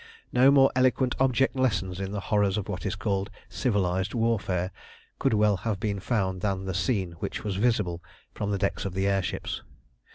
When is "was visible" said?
7.43-8.01